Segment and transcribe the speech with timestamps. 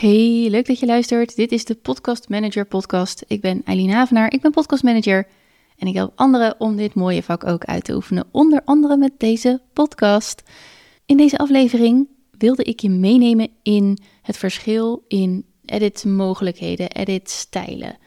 [0.00, 1.36] Hey, leuk dat je luistert.
[1.36, 3.24] Dit is de Podcast Manager Podcast.
[3.26, 5.26] Ik ben Eileen Havenaar, ik ben podcast manager
[5.76, 9.12] en ik help anderen om dit mooie vak ook uit te oefenen, onder andere met
[9.18, 10.42] deze podcast.
[11.06, 12.08] In deze aflevering
[12.38, 17.98] wilde ik je meenemen in het verschil in edit-mogelijkheden, edit-stijlen.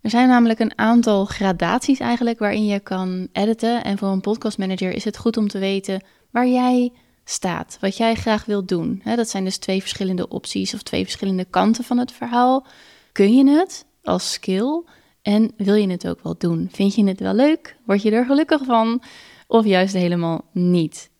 [0.00, 3.84] Er zijn namelijk een aantal gradaties eigenlijk waarin je kan editen.
[3.84, 6.92] En voor een podcastmanager is het goed om te weten waar jij
[7.32, 9.02] staat, wat jij graag wilt doen.
[9.04, 12.66] dat zijn dus twee verschillende opties of twee verschillende kanten van het verhaal.
[13.12, 14.82] Kun je het als skill
[15.22, 16.68] en wil je het ook wel doen?
[16.72, 17.76] Vind je het wel leuk?
[17.84, 19.02] Word je er gelukkig van?
[19.46, 21.10] Of juist helemaal niet?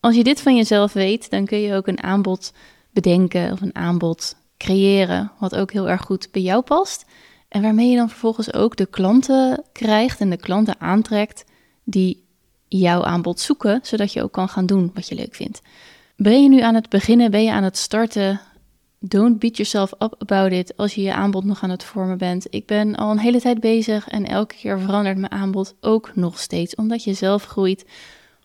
[0.00, 2.52] Als je dit van jezelf weet, dan kun je ook een aanbod
[2.90, 7.04] bedenken of een aanbod creëren, wat ook heel erg goed bij jou past.
[7.48, 11.44] En waarmee je dan vervolgens ook de klanten krijgt en de klanten aantrekt
[11.84, 12.24] die
[12.78, 15.60] jouw aanbod zoeken, zodat je ook kan gaan doen wat je leuk vindt.
[16.16, 18.40] Ben je nu aan het beginnen, ben je aan het starten?
[18.98, 22.46] Don't beat yourself up about it als je je aanbod nog aan het vormen bent.
[22.50, 26.38] Ik ben al een hele tijd bezig en elke keer verandert mijn aanbod ook nog
[26.38, 27.84] steeds, omdat je zelf groeit,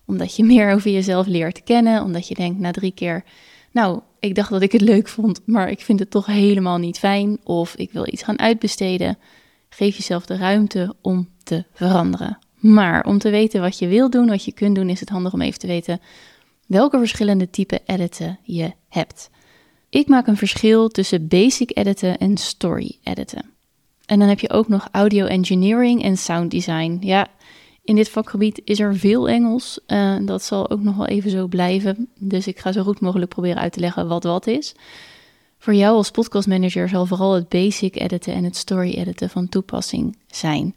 [0.06, 3.24] omdat je meer over jezelf leert kennen, omdat je denkt na drie keer,
[3.72, 7.00] nou, ik dacht dat ik het leuk vond, maar ik vind het toch helemaal niet
[7.00, 9.18] fijn of ik wil iets gaan uitbesteden.
[9.70, 12.38] Geef jezelf de ruimte om te veranderen.
[12.58, 15.34] Maar om te weten wat je wil doen, wat je kunt doen, is het handig
[15.34, 16.02] om even te weten
[16.66, 19.30] welke verschillende typen editen je hebt.
[19.90, 23.46] Ik maak een verschil tussen basic editen en story editen.
[24.06, 26.98] En dan heb je ook nog audio engineering en sound design.
[27.02, 27.28] Ja,
[27.84, 29.80] in dit vakgebied is er veel Engels.
[30.22, 32.10] Dat zal ook nog wel even zo blijven.
[32.20, 34.76] Dus ik ga zo goed mogelijk proberen uit te leggen wat wat is.
[35.58, 40.18] Voor jou als podcastmanager zal vooral het basic editen en het story editen van toepassing
[40.28, 40.76] zijn.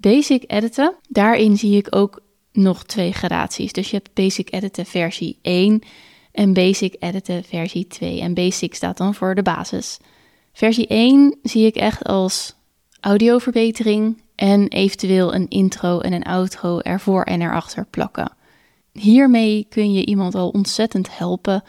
[0.00, 3.72] Basic editen, daarin zie ik ook nog twee gradaties.
[3.72, 5.82] Dus je hebt basic editen versie 1
[6.32, 8.20] en basic editen versie 2.
[8.20, 9.98] En basic staat dan voor de basis.
[10.52, 12.54] Versie 1 zie ik echt als
[13.00, 18.32] audioverbetering en eventueel een intro en een outro ervoor en erachter plakken.
[18.92, 21.62] Hiermee kun je iemand al ontzettend helpen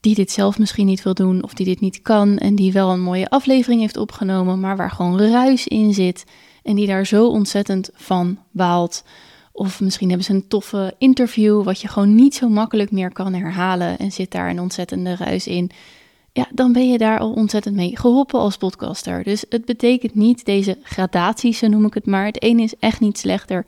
[0.00, 2.90] die dit zelf misschien niet wil doen of die dit niet kan en die wel
[2.90, 6.24] een mooie aflevering heeft opgenomen, maar waar gewoon ruis in zit
[6.62, 9.04] en die daar zo ontzettend van baalt.
[9.52, 13.34] Of misschien hebben ze een toffe interview wat je gewoon niet zo makkelijk meer kan
[13.34, 15.70] herhalen en zit daar een ontzettende ruis in
[16.38, 19.22] ja, dan ben je daar al ontzettend mee geholpen als podcaster.
[19.22, 22.26] Dus het betekent niet deze gradaties, zo noem ik het maar.
[22.26, 23.66] Het ene is echt niet slechter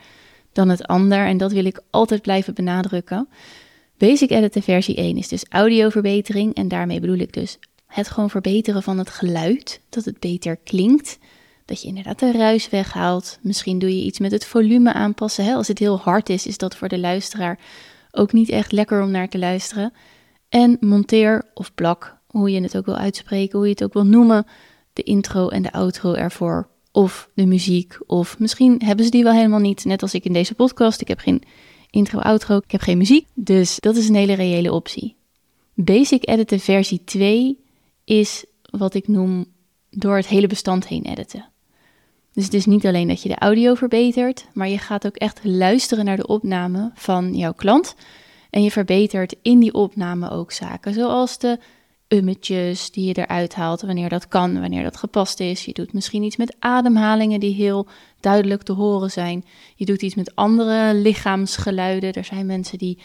[0.53, 3.29] dan het ander en dat wil ik altijd blijven benadrukken.
[3.99, 8.83] Basic Edit versie 1 is dus audioverbetering en daarmee bedoel ik dus het gewoon verbeteren
[8.83, 11.19] van het geluid, dat het beter klinkt.
[11.71, 13.39] Dat je inderdaad de ruis weghaalt.
[13.43, 15.55] Misschien doe je iets met het volume aanpassen.
[15.55, 17.59] Als het heel hard is, is dat voor de luisteraar
[18.11, 19.93] ook niet echt lekker om naar te luisteren.
[20.49, 24.07] En monteer of plak hoe je het ook wil uitspreken, hoe je het ook wil
[24.07, 24.47] noemen,
[24.93, 26.69] de intro en de outro ervoor.
[26.93, 30.33] Of de muziek, of misschien hebben ze die wel helemaal niet, net als ik in
[30.33, 31.01] deze podcast.
[31.01, 31.43] Ik heb geen
[31.91, 33.27] intro, outro, ik heb geen muziek.
[33.35, 35.17] Dus dat is een hele reële optie.
[35.75, 37.59] Basic editen versie 2
[38.05, 39.47] is wat ik noem
[39.91, 41.50] door het hele bestand heen editen.
[42.33, 45.41] Dus het is niet alleen dat je de audio verbetert, maar je gaat ook echt
[45.43, 47.95] luisteren naar de opname van jouw klant.
[48.51, 51.59] En je verbetert in die opname ook zaken, zoals de
[52.09, 55.65] ummetjes die je eruit haalt wanneer dat kan, wanneer dat gepast is.
[55.65, 57.87] Je doet misschien iets met ademhalingen die heel
[58.21, 59.45] duidelijk te horen zijn.
[59.75, 62.13] Je doet iets met andere lichaamsgeluiden.
[62.13, 62.99] Er zijn mensen die.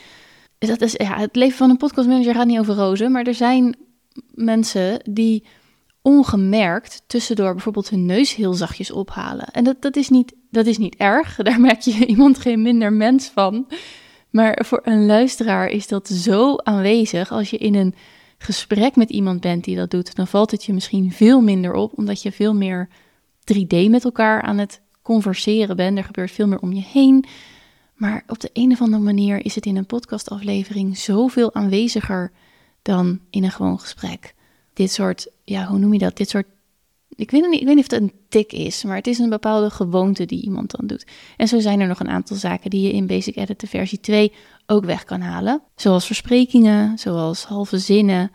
[0.58, 3.76] Dat is, ja, het leven van een podcastmanager gaat niet over rozen, maar er zijn
[4.34, 5.44] mensen die
[6.06, 9.46] ongemerkt tussendoor bijvoorbeeld hun neus heel zachtjes ophalen.
[9.46, 11.36] En dat, dat, is, niet, dat is niet erg.
[11.44, 13.68] Daar merk je iemand geen minder mens van.
[14.30, 17.96] Maar voor een luisteraar is dat zo aanwezig als je in een
[18.38, 21.98] gesprek met iemand bent die dat doet, dan valt het je misschien veel minder op,
[21.98, 22.90] omdat je veel meer
[23.54, 25.98] 3D met elkaar aan het converseren bent.
[25.98, 27.26] Er gebeurt veel meer om je heen.
[27.96, 32.32] Maar op de een of andere manier is het in een podcastaflevering zoveel aanweziger
[32.82, 34.35] dan in een gewoon gesprek.
[34.76, 36.18] Dit soort, ja, hoe noem je dat?
[36.18, 36.46] Dit soort
[37.16, 39.30] ik weet, niet, ik weet niet of het een tik is, maar het is een
[39.30, 41.06] bepaalde gewoonte die iemand dan doet.
[41.38, 44.34] En zo zijn er nog een aantal zaken die je in Basic Edit versie 2
[44.66, 45.62] ook weg kan halen.
[45.76, 48.32] Zoals versprekingen, zoals halve zinnen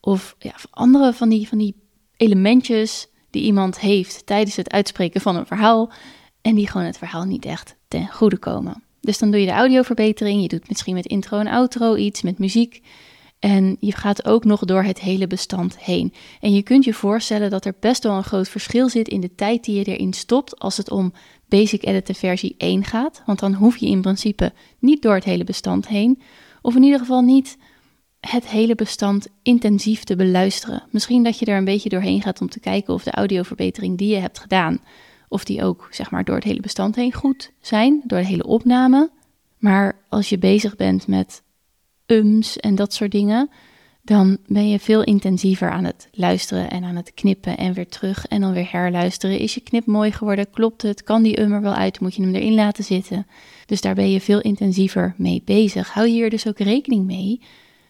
[0.00, 1.74] of ja, andere van die, van die
[2.16, 5.92] elementjes die iemand heeft tijdens het uitspreken van een verhaal
[6.42, 8.82] en die gewoon het verhaal niet echt ten goede komen.
[9.00, 12.38] Dus dan doe je de audioverbetering, je doet misschien met intro en outro iets, met
[12.38, 12.82] muziek.
[13.44, 16.12] En je gaat ook nog door het hele bestand heen.
[16.40, 19.34] En je kunt je voorstellen dat er best wel een groot verschil zit in de
[19.34, 21.12] tijd die je erin stopt als het om
[21.48, 23.22] Basic Edit versie 1 gaat.
[23.26, 26.22] Want dan hoef je in principe niet door het hele bestand heen.
[26.62, 27.56] Of in ieder geval niet
[28.20, 30.82] het hele bestand intensief te beluisteren.
[30.90, 34.08] Misschien dat je er een beetje doorheen gaat om te kijken of de audioverbetering die
[34.08, 34.78] je hebt gedaan,
[35.28, 38.46] of die ook zeg maar door het hele bestand heen goed zijn, door de hele
[38.46, 39.10] opname.
[39.58, 41.42] Maar als je bezig bent met
[42.06, 43.50] ums en dat soort dingen,
[44.02, 48.26] dan ben je veel intensiever aan het luisteren en aan het knippen en weer terug
[48.26, 49.38] en dan weer herluisteren.
[49.38, 50.50] Is je knip mooi geworden?
[50.50, 51.02] Klopt het?
[51.02, 52.00] Kan die um er wel uit?
[52.00, 53.26] Moet je hem erin laten zitten?
[53.66, 55.92] Dus daar ben je veel intensiever mee bezig.
[55.92, 57.40] Hou hier dus ook rekening mee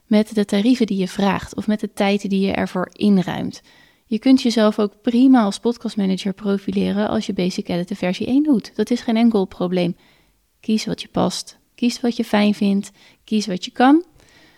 [0.06, 3.62] met de tarieven die je vraagt of met de tijd die je ervoor inruimt.
[4.06, 8.76] Je kunt jezelf ook prima als podcastmanager profileren als je Basic Edit versie 1 doet.
[8.76, 9.96] Dat is geen enkel probleem.
[10.60, 11.58] Kies wat je past.
[11.74, 12.90] Kies wat je fijn vindt.
[13.24, 14.04] Kies wat je kan.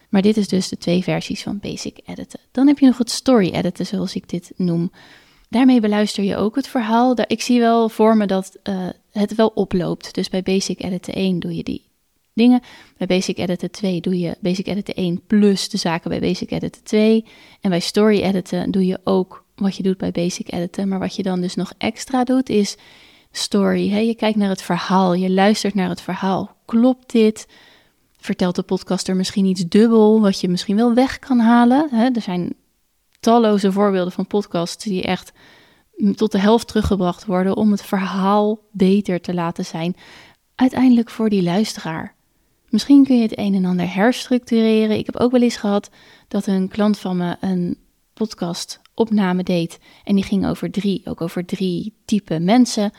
[0.09, 2.41] Maar dit is dus de twee versies van Basic Editen.
[2.53, 4.91] Dan heb je nog het Story Editen, zoals ik dit noem.
[5.49, 7.15] Daarmee beluister je ook het verhaal.
[7.27, 10.15] Ik zie wel voor me dat uh, het wel oploopt.
[10.15, 11.85] Dus bij Basic Editen 1 doe je die
[12.33, 12.61] dingen.
[12.97, 16.83] Bij Basic Editen 2 doe je Basic Editen 1 plus de zaken bij Basic Editen
[16.83, 17.25] 2.
[17.61, 20.89] En bij Story Editen doe je ook wat je doet bij Basic Editen.
[20.89, 22.77] Maar wat je dan dus nog extra doet is
[23.33, 23.95] story.
[23.95, 26.56] Je kijkt naar het verhaal, je luistert naar het verhaal.
[26.67, 27.49] Klopt dit?
[28.17, 31.91] Vertelt de podcaster misschien iets dubbel, wat je misschien wel weg kan halen?
[32.15, 32.55] Er zijn
[33.21, 35.33] talloze voorbeelden van podcasts die echt
[36.15, 39.97] tot de helft teruggebracht worden om het verhaal beter te laten zijn.
[40.55, 42.15] Uiteindelijk voor die luisteraar.
[42.69, 44.99] Misschien kun je het een en ander herstructureren.
[44.99, 45.91] Ik heb ook wel eens gehad
[46.29, 47.79] dat een klant van me een
[48.13, 49.79] podcast opname deed.
[50.05, 52.93] En die ging over drie, ook over drie type mensen.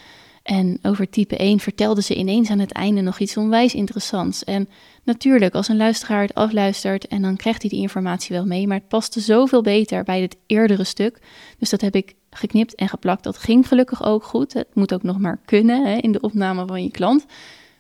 [0.48, 4.44] En over type 1 vertelde ze ineens aan het einde nog iets onwijs interessants.
[4.44, 4.70] En
[5.04, 8.78] natuurlijk, als een luisteraar het afluistert en dan krijgt hij die informatie wel mee, maar
[8.78, 11.20] het paste zoveel beter bij het eerdere stuk.
[11.60, 13.24] Dus dat heb ik geknipt en geplakt.
[13.24, 14.54] Dat ging gelukkig ook goed.
[14.54, 17.26] Het moet ook nog maar kunnen hè, in de opname van je klant.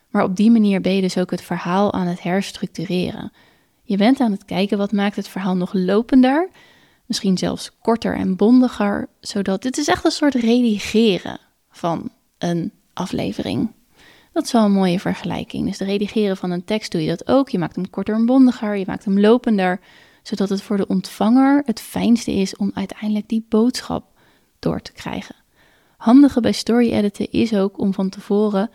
[0.09, 3.31] Maar op die manier ben je dus ook het verhaal aan het herstructureren.
[3.83, 6.49] Je bent aan het kijken wat maakt het verhaal nog lopender,
[7.05, 11.39] misschien zelfs korter en bondiger, zodat dit is echt een soort redigeren
[11.69, 13.71] van een aflevering.
[14.33, 15.65] Dat is wel een mooie vergelijking.
[15.65, 17.49] Dus de redigeren van een tekst doe je dat ook.
[17.49, 19.79] Je maakt hem korter en bondiger, je maakt hem lopender,
[20.23, 24.05] zodat het voor de ontvanger het fijnste is om uiteindelijk die boodschap
[24.59, 25.35] door te krijgen.
[25.97, 28.69] Handige bij story editen is ook om van tevoren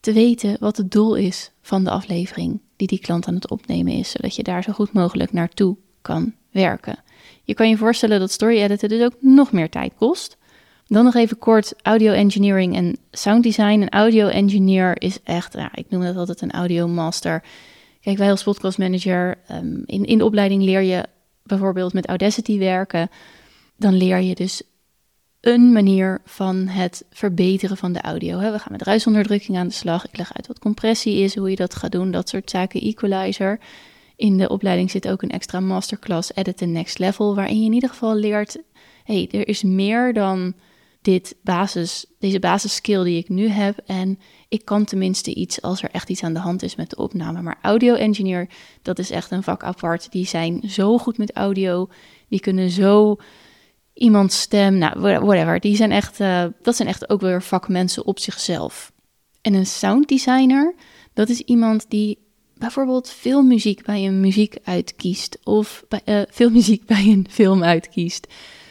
[0.00, 3.92] te weten wat het doel is van de aflevering die die klant aan het opnemen
[3.92, 6.98] is, zodat je daar zo goed mogelijk naartoe kan werken.
[7.42, 10.36] Je kan je voorstellen dat story editen dus ook nog meer tijd kost.
[10.90, 13.80] Dan nog even kort audio engineering en sound design.
[13.80, 17.42] Een audio engineer is echt, ja, ik noem dat altijd een audio master.
[18.00, 21.04] Kijk, wij als podcast manager, ehm, in, in de opleiding leer je
[21.42, 23.10] bijvoorbeeld met Audacity werken.
[23.76, 24.62] Dan leer je dus
[25.40, 28.38] een manier van het verbeteren van de audio.
[28.38, 30.06] We gaan met ruisonderdrukking aan de slag.
[30.06, 32.80] Ik leg uit wat compressie is, hoe je dat gaat doen, dat soort zaken.
[32.80, 33.60] Equalizer.
[34.16, 37.72] In de opleiding zit ook een extra masterclass Edit the Next Level, waarin je in
[37.72, 38.58] ieder geval leert:
[39.04, 40.54] hey, er is meer dan
[41.02, 43.78] dit basis, deze basisskill die ik nu heb.
[43.86, 44.18] En
[44.48, 47.42] ik kan tenminste iets als er echt iets aan de hand is met de opname.
[47.42, 48.48] Maar audio engineer,
[48.82, 50.12] dat is echt een vak apart.
[50.12, 51.88] Die zijn zo goed met audio.
[52.28, 53.16] Die kunnen zo
[53.94, 55.60] iemands stem, nou, whatever.
[55.60, 58.92] Die zijn echt, uh, dat zijn echt ook weer vakmensen op zichzelf.
[59.40, 60.74] En een sound designer,
[61.14, 62.18] dat is iemand die
[62.56, 65.38] bijvoorbeeld veel muziek bij een muziek uitkiest.
[65.44, 68.26] Of uh, veel muziek bij een film uitkiest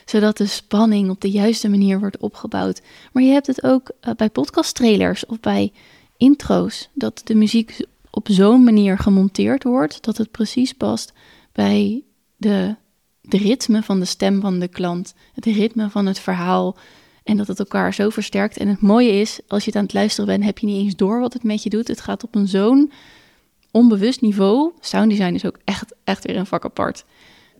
[0.09, 2.81] zodat de spanning op de juiste manier wordt opgebouwd.
[3.11, 5.71] Maar je hebt het ook uh, bij podcasttrailers of bij
[6.17, 11.13] intro's, dat de muziek op zo'n manier gemonteerd wordt dat het precies past
[11.51, 12.03] bij
[12.35, 12.75] de,
[13.21, 16.77] de ritme van de stem van de klant, het ritme van het verhaal.
[17.23, 18.57] En dat het elkaar zo versterkt.
[18.57, 20.95] En het mooie is, als je het aan het luisteren bent, heb je niet eens
[20.95, 21.87] door wat het met je doet.
[21.87, 22.91] Het gaat op een zo'n
[23.71, 24.71] onbewust niveau.
[24.79, 27.05] Sounddesign is ook echt, echt weer een vak apart.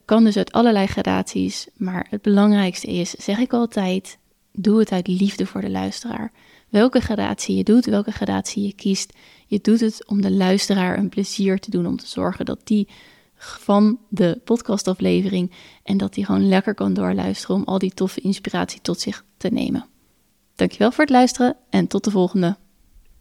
[0.10, 4.18] Kan dus uit allerlei gradaties, maar het belangrijkste is, zeg ik altijd,
[4.52, 6.32] doe het uit liefde voor de luisteraar.
[6.70, 9.14] Welke gradatie je doet, welke gradatie je kiest,
[9.48, 12.88] je doet het om de luisteraar een plezier te doen, om te zorgen dat die
[13.36, 15.52] van de podcastaflevering
[15.84, 19.50] en dat die gewoon lekker kan doorluisteren om al die toffe inspiratie tot zich te
[19.50, 19.86] nemen.
[20.56, 22.58] Dankjewel voor het luisteren en tot de volgende.